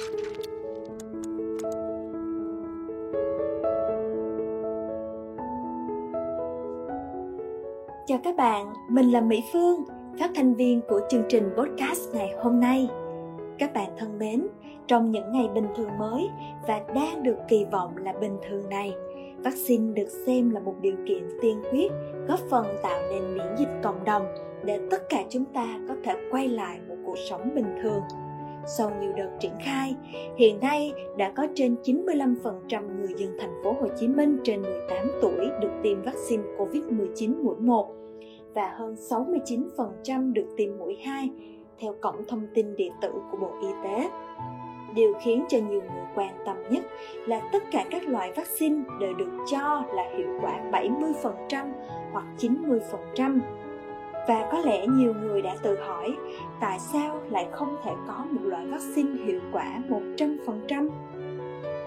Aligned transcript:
Chào 0.00 0.08
các 8.24 8.36
bạn, 8.36 8.72
mình 8.88 9.10
là 9.10 9.20
Mỹ 9.20 9.42
Phương, 9.52 9.84
phát 10.20 10.30
thanh 10.34 10.54
viên 10.54 10.80
của 10.88 11.00
chương 11.10 11.22
trình 11.28 11.50
podcast 11.56 12.14
ngày 12.14 12.34
hôm 12.38 12.60
nay. 12.60 12.88
Các 13.58 13.74
bạn 13.74 13.90
thân 13.98 14.18
mến, 14.18 14.46
trong 14.86 15.10
những 15.10 15.32
ngày 15.32 15.48
bình 15.54 15.66
thường 15.76 15.98
mới 15.98 16.28
và 16.66 16.80
đang 16.94 17.22
được 17.22 17.36
kỳ 17.48 17.64
vọng 17.72 17.96
là 17.96 18.12
bình 18.20 18.36
thường 18.48 18.68
này, 18.68 18.94
vaccine 19.44 19.92
được 19.92 20.08
xem 20.26 20.50
là 20.50 20.60
một 20.60 20.74
điều 20.80 20.96
kiện 21.08 21.28
tiên 21.42 21.62
quyết 21.72 21.88
góp 22.28 22.40
phần 22.50 22.66
tạo 22.82 23.02
nên 23.10 23.34
miễn 23.34 23.56
dịch 23.58 23.80
cộng 23.82 24.04
đồng 24.04 24.26
để 24.64 24.80
tất 24.90 25.08
cả 25.08 25.24
chúng 25.28 25.44
ta 25.44 25.78
có 25.88 25.94
thể 26.04 26.16
quay 26.30 26.48
lại 26.48 26.78
một 26.88 26.96
cuộc 27.06 27.18
sống 27.28 27.54
bình 27.54 27.76
thường. 27.82 28.02
Sau 28.66 28.90
nhiều 29.00 29.12
đợt 29.16 29.30
triển 29.40 29.52
khai, 29.64 29.96
hiện 30.36 30.60
nay 30.60 30.92
đã 31.18 31.32
có 31.36 31.46
trên 31.54 31.76
95% 31.84 33.00
người 33.00 33.14
dân 33.16 33.36
thành 33.40 33.60
phố 33.64 33.72
Hồ 33.80 33.88
Chí 33.96 34.08
Minh 34.08 34.38
trên 34.44 34.62
18 34.62 35.06
tuổi 35.22 35.48
được 35.60 35.70
tiêm 35.82 36.02
vaccine 36.02 36.42
COVID-19 36.58 37.44
mũi 37.44 37.56
1 37.58 37.94
và 38.54 38.74
hơn 38.76 38.94
69% 39.10 40.32
được 40.32 40.46
tiêm 40.56 40.78
mũi 40.78 40.96
2 41.04 41.30
theo 41.78 41.94
cổng 42.00 42.24
thông 42.28 42.46
tin 42.54 42.76
điện 42.76 42.92
tử 43.02 43.12
của 43.30 43.36
Bộ 43.36 43.50
Y 43.62 43.68
tế. 43.84 44.10
Điều 44.94 45.12
khiến 45.22 45.44
cho 45.48 45.58
nhiều 45.58 45.80
người 45.80 46.04
quan 46.14 46.34
tâm 46.46 46.56
nhất 46.70 46.84
là 47.26 47.48
tất 47.52 47.62
cả 47.70 47.84
các 47.90 48.08
loại 48.08 48.32
vaccine 48.36 48.82
đều 49.00 49.14
được 49.14 49.30
cho 49.50 49.84
là 49.94 50.10
hiệu 50.16 50.38
quả 50.42 50.60
70% 50.72 51.72
hoặc 52.12 52.24
90%. 52.38 53.40
Và 54.30 54.48
có 54.52 54.58
lẽ 54.58 54.86
nhiều 54.86 55.14
người 55.14 55.42
đã 55.42 55.56
tự 55.62 55.76
hỏi, 55.76 56.16
tại 56.60 56.78
sao 56.78 57.20
lại 57.30 57.48
không 57.52 57.76
thể 57.84 57.90
có 58.06 58.24
một 58.30 58.40
loại 58.42 58.66
vaccine 58.66 59.24
hiệu 59.24 59.40
quả 59.52 59.82
100%? 59.88 60.88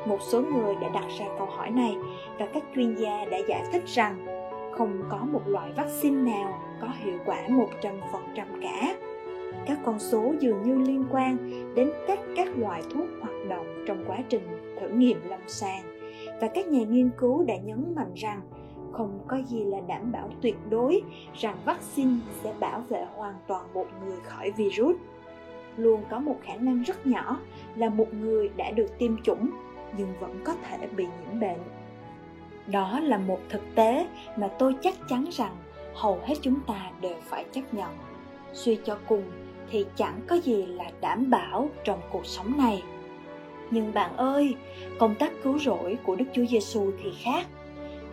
Một 0.05 0.17
số 0.21 0.41
người 0.41 0.75
đã 0.81 0.89
đặt 0.93 1.05
ra 1.19 1.25
câu 1.37 1.47
hỏi 1.47 1.69
này 1.69 1.95
và 2.39 2.45
các 2.53 2.63
chuyên 2.75 2.95
gia 2.95 3.25
đã 3.25 3.37
giải 3.47 3.63
thích 3.71 3.83
rằng 3.85 4.25
không 4.71 5.03
có 5.09 5.17
một 5.31 5.41
loại 5.47 5.71
vaccine 5.75 6.31
nào 6.31 6.59
có 6.81 6.87
hiệu 7.03 7.17
quả 7.25 7.47
100% 7.47 7.67
cả. 8.61 8.95
Các 9.65 9.79
con 9.85 9.99
số 9.99 10.33
dường 10.39 10.63
như 10.63 10.75
liên 10.87 11.05
quan 11.11 11.37
đến 11.75 11.91
cách 12.07 12.19
các 12.35 12.47
loại 12.57 12.81
thuốc 12.93 13.07
hoạt 13.21 13.35
động 13.49 13.83
trong 13.87 14.03
quá 14.07 14.17
trình 14.29 14.75
thử 14.81 14.89
nghiệm 14.89 15.17
lâm 15.29 15.39
sàng 15.47 15.83
và 16.41 16.47
các 16.47 16.67
nhà 16.67 16.83
nghiên 16.83 17.09
cứu 17.17 17.43
đã 17.43 17.55
nhấn 17.57 17.93
mạnh 17.95 18.13
rằng 18.15 18.41
không 18.93 19.19
có 19.27 19.37
gì 19.37 19.63
là 19.63 19.79
đảm 19.87 20.11
bảo 20.11 20.29
tuyệt 20.41 20.55
đối 20.69 21.01
rằng 21.33 21.57
vaccine 21.65 22.15
sẽ 22.43 22.53
bảo 22.59 22.83
vệ 22.89 23.05
hoàn 23.15 23.35
toàn 23.47 23.73
một 23.73 23.87
người 24.05 24.17
khỏi 24.23 24.51
virus. 24.51 24.95
Luôn 25.77 26.03
có 26.09 26.19
một 26.19 26.35
khả 26.43 26.55
năng 26.55 26.81
rất 26.81 27.07
nhỏ 27.07 27.39
là 27.75 27.89
một 27.89 28.13
người 28.13 28.49
đã 28.57 28.71
được 28.71 28.97
tiêm 28.99 29.21
chủng, 29.23 29.49
nhưng 29.97 30.13
vẫn 30.19 30.41
có 30.43 30.53
thể 30.63 30.87
bị 30.95 31.05
nhiễm 31.05 31.39
bệnh. 31.39 31.59
Đó 32.67 32.99
là 32.99 33.17
một 33.17 33.39
thực 33.49 33.61
tế 33.75 34.07
mà 34.37 34.47
tôi 34.47 34.75
chắc 34.81 34.95
chắn 35.09 35.25
rằng 35.31 35.55
hầu 35.95 36.19
hết 36.25 36.35
chúng 36.41 36.59
ta 36.67 36.91
đều 37.01 37.15
phải 37.21 37.45
chấp 37.51 37.73
nhận. 37.73 37.89
Suy 38.53 38.79
cho 38.85 38.97
cùng 39.07 39.23
thì 39.69 39.85
chẳng 39.95 40.19
có 40.27 40.35
gì 40.35 40.65
là 40.65 40.85
đảm 41.01 41.29
bảo 41.29 41.69
trong 41.83 41.99
cuộc 42.11 42.25
sống 42.25 42.57
này. 42.57 42.83
Nhưng 43.71 43.93
bạn 43.93 44.17
ơi, 44.17 44.55
công 44.99 45.15
tác 45.15 45.31
cứu 45.43 45.59
rỗi 45.59 45.97
của 46.03 46.15
đức 46.15 46.25
chúa 46.33 46.45
giêsu 46.45 46.91
thì 47.03 47.11
khác 47.23 47.47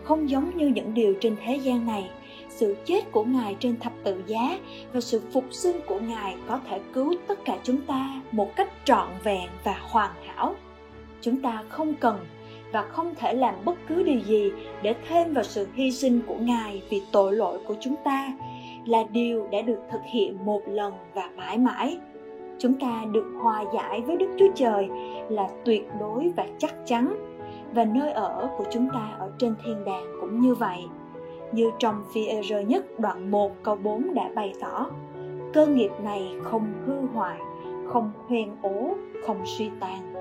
không 0.03 0.29
giống 0.29 0.57
như 0.57 0.67
những 0.67 0.93
điều 0.93 1.13
trên 1.21 1.35
thế 1.45 1.55
gian 1.55 1.85
này. 1.85 2.09
Sự 2.49 2.75
chết 2.85 3.11
của 3.11 3.23
ngài 3.23 3.55
trên 3.59 3.79
thập 3.79 3.93
tự 4.03 4.23
giá 4.27 4.57
và 4.93 5.01
sự 5.01 5.21
phục 5.33 5.45
sinh 5.51 5.77
của 5.85 5.99
ngài 5.99 6.35
có 6.47 6.59
thể 6.69 6.79
cứu 6.93 7.13
tất 7.27 7.45
cả 7.45 7.57
chúng 7.63 7.81
ta 7.81 8.21
một 8.31 8.55
cách 8.55 8.69
trọn 8.85 9.07
vẹn 9.23 9.49
và 9.63 9.75
hoàn 9.81 10.11
hảo. 10.25 10.55
Chúng 11.21 11.41
ta 11.41 11.63
không 11.69 11.93
cần 11.93 12.17
và 12.71 12.81
không 12.81 13.15
thể 13.15 13.33
làm 13.33 13.55
bất 13.65 13.75
cứ 13.87 14.03
điều 14.03 14.19
gì 14.19 14.51
để 14.81 14.95
thêm 15.07 15.33
vào 15.33 15.43
sự 15.43 15.67
hy 15.73 15.91
sinh 15.91 16.21
của 16.27 16.37
ngài 16.39 16.81
vì 16.89 17.01
tội 17.11 17.35
lỗi 17.35 17.59
của 17.67 17.75
chúng 17.79 17.95
ta 18.03 18.33
là 18.85 19.03
điều 19.11 19.47
đã 19.51 19.61
được 19.61 19.79
thực 19.91 20.01
hiện 20.05 20.45
một 20.45 20.61
lần 20.67 20.93
và 21.13 21.29
mãi 21.35 21.57
mãi. 21.57 21.97
Chúng 22.59 22.73
ta 22.79 23.05
được 23.11 23.25
hòa 23.41 23.63
giải 23.73 24.01
với 24.01 24.17
đức 24.17 24.29
chúa 24.39 24.51
trời 24.55 24.87
là 25.29 25.47
tuyệt 25.65 25.83
đối 25.99 26.31
và 26.35 26.47
chắc 26.57 26.75
chắn 26.85 27.30
và 27.73 27.85
nơi 27.85 28.11
ở 28.11 28.49
của 28.57 28.65
chúng 28.71 28.87
ta 28.93 29.15
ở 29.19 29.31
trên 29.37 29.55
thiên 29.65 29.85
đàng 29.85 30.05
cũng 30.21 30.39
như 30.39 30.55
vậy 30.55 30.79
như 31.51 31.71
trong 31.79 32.03
phi 32.13 32.27
rơ 32.49 32.59
nhất 32.59 32.99
đoạn 32.99 33.31
1 33.31 33.51
câu 33.63 33.75
4 33.75 34.13
đã 34.13 34.29
bày 34.35 34.53
tỏ, 34.61 34.89
cơ 35.53 35.67
nghiệp 35.67 35.91
này 36.03 36.31
không 36.43 36.73
hư 36.85 36.93
hoại, 37.13 37.39
không 37.87 38.11
hoen 38.27 38.49
ố, 38.61 38.95
không 39.25 39.41
suy 39.45 39.69
tàn 39.79 40.11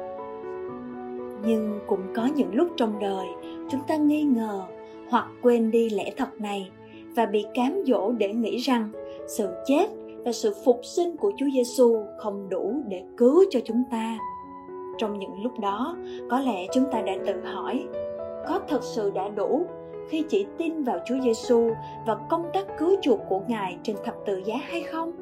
nhưng 1.45 1.81
cũng 1.87 2.01
có 2.15 2.29
những 2.37 2.55
lúc 2.55 2.69
trong 2.77 2.99
đời, 3.01 3.27
chúng 3.71 3.81
ta 3.89 3.97
nghi 3.97 4.23
ngờ 4.23 4.63
hoặc 5.09 5.27
quên 5.43 5.71
đi 5.71 5.91
lẽ 5.91 6.13
thật 6.17 6.41
này 6.41 6.71
và 7.17 7.27
bị 7.27 7.45
cám 7.55 7.83
dỗ 7.87 8.13
để 8.13 8.33
nghĩ 8.35 8.57
rằng 8.57 8.91
sự 9.29 9.49
chết 9.67 9.87
và 10.25 10.33
sự 10.33 10.55
phục 10.65 10.81
sinh 10.83 11.17
của 11.17 11.33
Chúa 11.39 11.47
Giêsu 11.55 11.97
không 12.19 12.49
đủ 12.49 12.83
để 12.89 13.03
cứu 13.17 13.45
cho 13.51 13.61
chúng 13.65 13.83
ta. 13.91 14.19
Trong 15.01 15.19
những 15.19 15.43
lúc 15.43 15.53
đó, 15.61 15.97
có 16.31 16.41
lẽ 16.41 16.67
chúng 16.73 16.85
ta 16.93 17.03
đã 17.03 17.17
tự 17.27 17.41
hỏi, 17.45 17.85
có 18.49 18.61
thật 18.69 18.83
sự 18.83 19.11
đã 19.15 19.29
đủ 19.29 19.67
khi 20.09 20.25
chỉ 20.29 20.47
tin 20.59 20.83
vào 20.83 20.99
Chúa 21.07 21.21
Giêsu 21.25 21.71
và 22.07 22.17
công 22.31 22.45
tác 22.53 22.67
cứu 22.79 22.97
chuộc 23.03 23.21
của 23.29 23.41
Ngài 23.49 23.79
trên 23.83 23.97
thập 24.05 24.15
tự 24.27 24.43
giá 24.45 24.57
hay 24.57 24.83
không? 24.83 25.13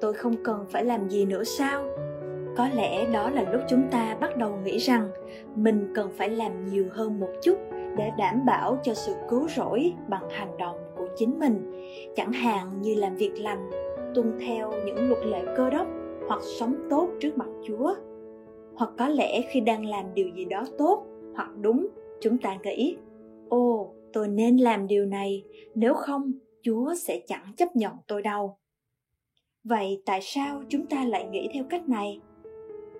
Tôi 0.00 0.14
không 0.14 0.34
cần 0.44 0.66
phải 0.70 0.84
làm 0.84 1.08
gì 1.08 1.24
nữa 1.24 1.44
sao? 1.44 1.84
có 2.58 2.68
lẽ 2.74 3.06
đó 3.12 3.30
là 3.30 3.44
lúc 3.52 3.62
chúng 3.68 3.88
ta 3.90 4.16
bắt 4.20 4.36
đầu 4.36 4.56
nghĩ 4.64 4.78
rằng 4.78 5.08
mình 5.54 5.92
cần 5.94 6.10
phải 6.16 6.28
làm 6.28 6.64
nhiều 6.64 6.86
hơn 6.92 7.20
một 7.20 7.28
chút 7.42 7.58
để 7.96 8.10
đảm 8.18 8.46
bảo 8.46 8.78
cho 8.82 8.94
sự 8.94 9.14
cứu 9.30 9.48
rỗi 9.48 9.92
bằng 10.08 10.30
hành 10.30 10.56
động 10.58 10.76
của 10.96 11.06
chính 11.16 11.38
mình 11.38 11.72
chẳng 12.16 12.32
hạn 12.32 12.82
như 12.82 12.94
làm 12.94 13.16
việc 13.16 13.32
lành 13.40 13.70
tuân 14.14 14.38
theo 14.46 14.72
những 14.86 15.08
luật 15.08 15.26
lệ 15.26 15.44
cơ 15.56 15.70
đốc 15.70 15.86
hoặc 16.28 16.40
sống 16.58 16.74
tốt 16.90 17.08
trước 17.20 17.38
mặt 17.38 17.48
chúa 17.66 17.94
hoặc 18.78 18.90
có 18.98 19.08
lẽ 19.08 19.42
khi 19.42 19.60
đang 19.60 19.86
làm 19.86 20.14
điều 20.14 20.28
gì 20.28 20.44
đó 20.44 20.64
tốt 20.78 21.06
hoặc 21.34 21.50
đúng, 21.60 21.88
chúng 22.20 22.38
ta 22.38 22.58
nghĩ 22.64 22.96
ô 23.48 23.94
tôi 24.12 24.28
nên 24.28 24.56
làm 24.56 24.86
điều 24.86 25.06
này, 25.06 25.42
nếu 25.74 25.94
không, 25.94 26.32
chúa 26.62 26.94
sẽ 26.94 27.20
chẳng 27.26 27.52
chấp 27.56 27.76
nhận 27.76 27.92
tôi 28.06 28.22
đâu. 28.22 28.56
Vậy 29.64 30.02
tại 30.06 30.20
sao 30.22 30.62
chúng 30.68 30.86
ta 30.86 31.04
lại 31.04 31.24
nghĩ 31.24 31.48
theo 31.54 31.64
cách 31.70 31.88
này? 31.88 32.20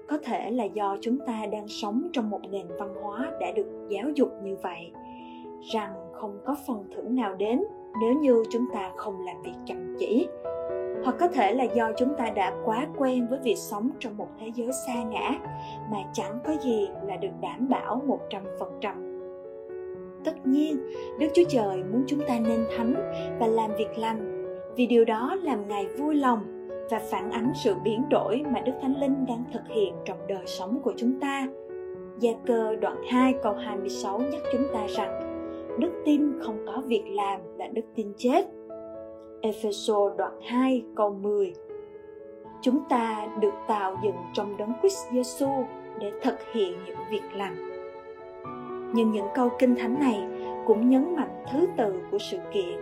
Có 0.08 0.18
thể 0.18 0.50
là 0.50 0.64
do 0.64 0.96
chúng 1.00 1.18
ta 1.26 1.46
đang 1.52 1.68
sống 1.68 2.08
trong 2.12 2.30
một 2.30 2.40
nền 2.50 2.66
văn 2.78 2.94
hóa 3.02 3.30
đã 3.40 3.52
được 3.52 3.88
giáo 3.88 4.10
dục 4.14 4.28
như 4.44 4.56
vậy, 4.62 4.90
rằng 5.72 5.92
không 6.12 6.38
có 6.46 6.56
phần 6.66 6.84
thưởng 6.96 7.14
nào 7.14 7.34
đến 7.34 7.62
nếu 8.00 8.14
như 8.14 8.42
chúng 8.50 8.64
ta 8.72 8.92
không 8.96 9.20
làm 9.26 9.42
việc 9.42 9.54
chăm 9.66 9.96
chỉ 9.98 10.26
hoặc 11.04 11.16
có 11.20 11.28
thể 11.28 11.54
là 11.54 11.64
do 11.64 11.92
chúng 11.96 12.14
ta 12.18 12.30
đã 12.30 12.54
quá 12.64 12.86
quen 12.96 13.26
với 13.30 13.38
việc 13.42 13.56
sống 13.56 13.90
trong 13.98 14.16
một 14.16 14.28
thế 14.40 14.50
giới 14.54 14.72
xa 14.86 15.02
ngã 15.02 15.38
mà 15.90 15.98
chẳng 16.12 16.38
có 16.44 16.52
gì 16.60 16.88
là 17.06 17.16
được 17.16 17.28
đảm 17.40 17.68
bảo 17.68 18.02
một 18.06 18.20
trăm 18.30 18.42
phần 18.58 18.78
trăm. 18.80 19.04
Tất 20.24 20.46
nhiên, 20.46 20.76
Đức 21.20 21.26
Chúa 21.34 21.42
Trời 21.48 21.82
muốn 21.92 22.04
chúng 22.06 22.20
ta 22.28 22.38
nên 22.38 22.66
thánh 22.76 22.94
và 23.40 23.46
làm 23.46 23.70
việc 23.78 23.98
lành, 23.98 24.44
vì 24.76 24.86
điều 24.86 25.04
đó 25.04 25.36
làm 25.42 25.68
Ngài 25.68 25.86
vui 25.86 26.14
lòng 26.14 26.58
và 26.90 26.98
phản 26.98 27.30
ánh 27.30 27.52
sự 27.54 27.74
biến 27.84 28.02
đổi 28.10 28.42
mà 28.52 28.60
Đức 28.60 28.72
Thánh 28.82 29.00
Linh 29.00 29.26
đang 29.26 29.44
thực 29.52 29.62
hiện 29.68 29.94
trong 30.04 30.18
đời 30.28 30.46
sống 30.46 30.80
của 30.82 30.92
chúng 30.96 31.20
ta. 31.20 31.48
Gia 32.20 32.32
cơ 32.46 32.76
đoạn 32.76 32.96
2 33.08 33.34
câu 33.42 33.54
26 33.54 34.18
nhắc 34.18 34.42
chúng 34.52 34.62
ta 34.72 34.86
rằng 34.86 35.28
đức 35.78 35.90
tin 36.04 36.40
không 36.40 36.66
có 36.66 36.82
việc 36.86 37.04
làm 37.08 37.40
là 37.56 37.68
đức 37.72 37.84
tin 37.94 38.12
chết. 38.16 38.57
Epheso 39.40 40.10
đoạn 40.18 40.32
2 40.46 40.84
câu 40.96 41.10
10 41.22 41.52
Chúng 42.62 42.80
ta 42.88 43.28
được 43.40 43.54
tạo 43.68 43.96
dựng 44.04 44.16
trong 44.34 44.56
đấng 44.56 44.72
Christ 44.80 44.98
Giêsu 45.12 45.48
để 46.00 46.12
thực 46.22 46.34
hiện 46.52 46.78
những 46.86 46.98
việc 47.10 47.22
lành. 47.34 47.70
Nhưng 48.94 49.12
những 49.12 49.26
câu 49.34 49.50
kinh 49.58 49.76
thánh 49.76 50.00
này 50.00 50.22
cũng 50.66 50.90
nhấn 50.90 51.16
mạnh 51.16 51.44
thứ 51.52 51.66
tự 51.76 52.00
của 52.10 52.18
sự 52.18 52.38
kiện, 52.54 52.78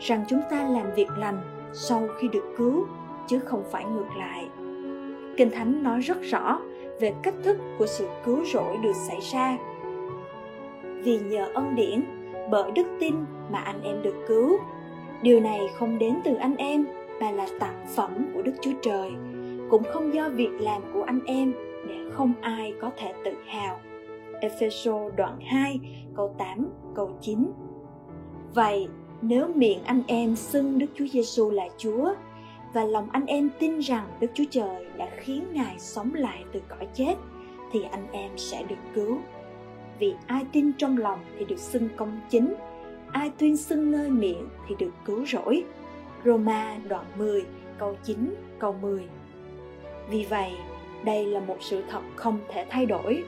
rằng 0.00 0.24
chúng 0.28 0.40
ta 0.50 0.68
làm 0.68 0.94
việc 0.96 1.08
lành 1.18 1.70
sau 1.72 2.08
khi 2.18 2.28
được 2.28 2.54
cứu, 2.56 2.86
chứ 3.28 3.38
không 3.38 3.64
phải 3.70 3.84
ngược 3.84 4.16
lại. 4.18 4.48
Kinh 5.36 5.50
thánh 5.50 5.82
nói 5.82 6.00
rất 6.00 6.22
rõ 6.22 6.60
về 7.00 7.14
cách 7.22 7.34
thức 7.42 7.56
của 7.78 7.86
sự 7.86 8.08
cứu 8.24 8.44
rỗi 8.44 8.76
được 8.76 8.96
xảy 9.08 9.20
ra. 9.32 9.58
Vì 10.82 11.18
nhờ 11.18 11.48
ân 11.54 11.74
điển, 11.74 12.04
bởi 12.50 12.70
đức 12.70 12.86
tin 13.00 13.14
mà 13.50 13.58
anh 13.58 13.82
em 13.82 14.02
được 14.02 14.14
cứu 14.28 14.58
điều 15.22 15.40
này 15.40 15.60
không 15.74 15.98
đến 15.98 16.14
từ 16.24 16.34
anh 16.34 16.56
em 16.56 16.86
mà 17.20 17.30
là 17.30 17.46
tặng 17.60 17.86
phẩm 17.94 18.30
của 18.34 18.42
đức 18.42 18.54
chúa 18.60 18.72
trời. 18.82 19.10
Cũng 19.70 19.82
không 19.92 20.14
do 20.14 20.28
việc 20.28 20.50
làm 20.60 20.82
của 20.94 21.02
anh 21.02 21.20
em 21.26 21.54
để 21.88 21.96
không 22.12 22.32
ai 22.40 22.74
có 22.80 22.90
thể 22.96 23.12
tự 23.24 23.32
hào. 23.46 23.80
Epheso 24.40 25.10
đoạn 25.16 25.38
2 25.40 25.80
câu 26.16 26.34
8 26.38 26.68
câu 26.94 27.10
9 27.20 27.52
Vậy 28.54 28.88
nếu 29.22 29.48
miệng 29.54 29.84
anh 29.84 30.02
em 30.06 30.36
xưng 30.36 30.78
Đức 30.78 30.86
Chúa 30.94 31.06
Giêsu 31.06 31.50
là 31.50 31.68
Chúa 31.78 32.14
và 32.72 32.84
lòng 32.84 33.08
anh 33.12 33.26
em 33.26 33.50
tin 33.58 33.78
rằng 33.78 34.06
Đức 34.20 34.30
Chúa 34.34 34.44
Trời 34.50 34.86
đã 34.96 35.08
khiến 35.16 35.44
Ngài 35.52 35.78
sống 35.78 36.14
lại 36.14 36.44
từ 36.52 36.62
cõi 36.68 36.88
chết, 36.94 37.14
thì 37.72 37.82
anh 37.90 38.06
em 38.12 38.30
sẽ 38.36 38.62
được 38.62 38.76
cứu. 38.94 39.18
Vì 39.98 40.14
ai 40.26 40.44
tin 40.52 40.72
trong 40.78 40.98
lòng 40.98 41.18
thì 41.38 41.44
được 41.44 41.58
xưng 41.58 41.88
công 41.96 42.20
chính, 42.30 42.54
ai 43.12 43.30
tuyên 43.38 43.56
xưng 43.56 43.90
nơi 43.90 44.10
miệng 44.10 44.48
thì 44.68 44.74
được 44.78 44.90
cứu 45.04 45.26
rỗi. 45.26 45.64
Roma 46.24 46.76
đoạn 46.88 47.04
10 47.18 47.44
câu 47.78 47.96
9 48.04 48.34
câu 48.58 48.76
10 48.82 49.02
Vì 50.10 50.26
vậy, 50.30 50.52
đây 51.04 51.26
là 51.26 51.40
một 51.40 51.56
sự 51.60 51.82
thật 51.90 52.00
không 52.16 52.38
thể 52.48 52.66
thay 52.70 52.86
đổi. 52.86 53.24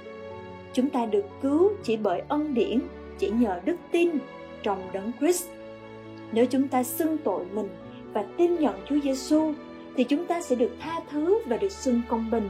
Chúng 0.73 0.91
ta 0.91 1.07
được 1.07 1.25
cứu 1.43 1.73
chỉ 1.83 1.97
bởi 1.97 2.23
ân 2.29 2.55
điển, 2.55 2.81
chỉ 3.19 3.31
nhờ 3.31 3.61
đức 3.65 3.77
tin 3.91 4.11
trong 4.63 4.83
đấng 4.93 5.13
Christ. 5.21 5.49
Nếu 6.33 6.47
chúng 6.47 6.69
ta 6.69 6.83
xưng 6.83 7.19
tội 7.19 7.45
mình 7.55 7.69
và 8.13 8.25
tin 8.37 8.55
nhận 8.55 8.75
Chúa 8.89 9.01
Giêsu 9.05 9.53
thì 9.97 10.05
chúng 10.05 10.27
ta 10.27 10.43
sẽ 10.43 10.57
được 10.57 10.71
tha 10.81 11.01
thứ 11.11 11.39
và 11.47 11.57
được 11.57 11.73
xưng 11.73 12.03
công 12.09 12.31
bình. 12.31 12.49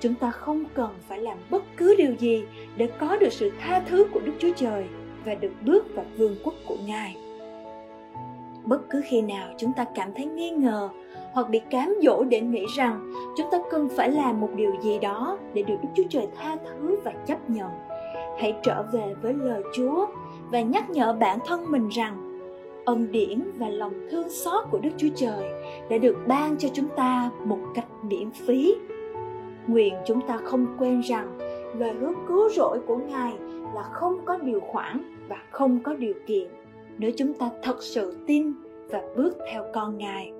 Chúng 0.00 0.14
ta 0.14 0.30
không 0.30 0.64
cần 0.74 0.90
phải 1.08 1.18
làm 1.18 1.38
bất 1.50 1.62
cứ 1.76 1.94
điều 1.98 2.14
gì 2.14 2.44
để 2.76 2.88
có 2.98 3.16
được 3.16 3.32
sự 3.32 3.52
tha 3.60 3.80
thứ 3.80 4.06
của 4.12 4.20
Đức 4.20 4.32
Chúa 4.38 4.52
Trời 4.56 4.84
và 5.24 5.34
được 5.34 5.52
bước 5.66 5.86
vào 5.94 6.04
vương 6.16 6.36
quốc 6.44 6.54
của 6.66 6.76
Ngài. 6.86 7.16
Bất 8.64 8.90
cứ 8.90 9.02
khi 9.04 9.22
nào 9.22 9.48
chúng 9.58 9.72
ta 9.72 9.84
cảm 9.94 10.10
thấy 10.16 10.26
nghi 10.26 10.50
ngờ 10.50 10.88
hoặc 11.32 11.50
bị 11.50 11.60
cám 11.70 11.94
dỗ 12.02 12.24
để 12.24 12.40
nghĩ 12.40 12.66
rằng 12.76 13.12
chúng 13.36 13.46
ta 13.50 13.58
cần 13.70 13.88
phải 13.96 14.10
làm 14.10 14.40
một 14.40 14.48
điều 14.56 14.72
gì 14.82 14.98
đó 14.98 15.38
để 15.54 15.62
được 15.62 15.76
Đức 15.82 15.88
Chúa 15.94 16.02
Trời 16.10 16.26
tha 16.36 16.56
thứ 16.64 16.98
và 17.04 17.12
chấp 17.26 17.50
nhận. 17.50 17.70
Hãy 18.38 18.54
trở 18.62 18.82
về 18.92 19.14
với 19.22 19.34
lời 19.34 19.62
Chúa 19.76 20.06
và 20.50 20.60
nhắc 20.60 20.90
nhở 20.90 21.12
bản 21.12 21.38
thân 21.46 21.70
mình 21.70 21.88
rằng 21.88 22.40
ân 22.84 23.12
điển 23.12 23.42
và 23.58 23.68
lòng 23.68 23.92
thương 24.10 24.30
xót 24.30 24.64
của 24.70 24.78
Đức 24.78 24.90
Chúa 24.96 25.08
Trời 25.16 25.44
đã 25.90 25.98
được 25.98 26.16
ban 26.26 26.56
cho 26.56 26.68
chúng 26.72 26.88
ta 26.96 27.30
một 27.44 27.58
cách 27.74 27.86
miễn 28.02 28.30
phí. 28.30 28.74
Nguyện 29.66 29.94
chúng 30.06 30.20
ta 30.26 30.38
không 30.44 30.66
quên 30.78 31.00
rằng 31.00 31.38
lời 31.74 31.92
hứa 32.00 32.12
cứu 32.28 32.48
rỗi 32.48 32.80
của 32.86 32.96
Ngài 32.96 33.32
là 33.74 33.82
không 33.82 34.24
có 34.24 34.36
điều 34.36 34.60
khoản 34.60 35.16
và 35.28 35.36
không 35.50 35.80
có 35.82 35.94
điều 35.94 36.14
kiện 36.26 36.48
nếu 36.98 37.10
chúng 37.16 37.34
ta 37.34 37.50
thật 37.62 37.82
sự 37.82 38.16
tin 38.26 38.52
và 38.90 39.02
bước 39.16 39.36
theo 39.52 39.64
con 39.74 39.98
Ngài. 39.98 40.32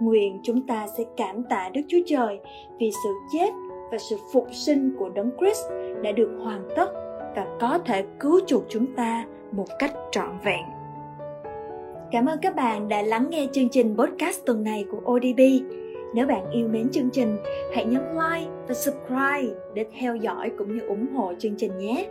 Nguyện 0.00 0.40
chúng 0.42 0.66
ta 0.66 0.86
sẽ 0.98 1.04
cảm 1.16 1.42
tạ 1.42 1.70
Đức 1.74 1.80
Chúa 1.88 2.00
Trời 2.06 2.40
vì 2.78 2.90
sự 3.04 3.10
chết 3.32 3.50
và 3.90 3.98
sự 3.98 4.16
phục 4.32 4.46
sinh 4.52 4.94
của 4.98 5.08
Đấng 5.08 5.30
Christ 5.38 5.64
đã 6.02 6.12
được 6.12 6.30
hoàn 6.42 6.68
tất 6.76 6.92
và 7.36 7.46
có 7.60 7.78
thể 7.78 8.04
cứu 8.20 8.40
chuộc 8.46 8.62
chúng 8.68 8.86
ta 8.96 9.24
một 9.52 9.66
cách 9.78 9.94
trọn 10.10 10.38
vẹn. 10.44 10.64
Cảm 12.10 12.26
ơn 12.26 12.38
các 12.42 12.56
bạn 12.56 12.88
đã 12.88 13.02
lắng 13.02 13.26
nghe 13.30 13.46
chương 13.52 13.68
trình 13.68 13.96
podcast 13.98 14.46
tuần 14.46 14.64
này 14.64 14.84
của 14.90 15.12
ODB. 15.12 15.40
Nếu 16.14 16.26
bạn 16.26 16.50
yêu 16.50 16.68
mến 16.68 16.90
chương 16.90 17.10
trình, 17.10 17.36
hãy 17.74 17.84
nhấn 17.84 18.02
like 18.02 18.50
và 18.68 18.74
subscribe 18.74 19.54
để 19.74 19.86
theo 19.98 20.16
dõi 20.16 20.50
cũng 20.58 20.76
như 20.76 20.86
ủng 20.86 21.06
hộ 21.14 21.32
chương 21.38 21.54
trình 21.56 21.78
nhé. 21.78 22.08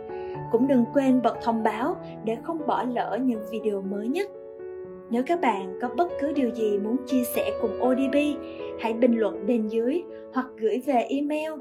Cũng 0.52 0.68
đừng 0.68 0.84
quên 0.94 1.22
bật 1.22 1.36
thông 1.42 1.62
báo 1.62 1.96
để 2.24 2.36
không 2.42 2.66
bỏ 2.66 2.82
lỡ 2.82 3.18
những 3.22 3.42
video 3.50 3.82
mới 3.82 4.08
nhất. 4.08 4.30
Nếu 5.10 5.22
các 5.26 5.40
bạn 5.40 5.78
có 5.82 5.88
bất 5.96 6.08
cứ 6.20 6.32
điều 6.32 6.50
gì 6.50 6.78
muốn 6.78 6.96
chia 7.06 7.22
sẻ 7.34 7.50
cùng 7.60 7.82
ODB, 7.82 8.16
hãy 8.80 8.92
bình 8.92 9.18
luận 9.18 9.46
bên 9.46 9.68
dưới 9.68 10.02
hoặc 10.34 10.46
gửi 10.56 10.82
về 10.86 11.06
email 11.08 11.52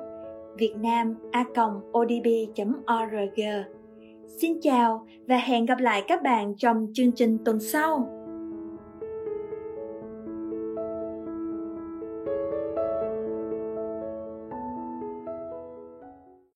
vietnam.odb.org. 0.57 3.41
Xin 4.41 4.59
chào 4.61 5.07
và 5.27 5.37
hẹn 5.37 5.65
gặp 5.65 5.79
lại 5.79 6.03
các 6.07 6.23
bạn 6.23 6.53
trong 6.57 6.87
chương 6.93 7.11
trình 7.11 7.37
tuần 7.45 7.59
sau. 7.59 8.16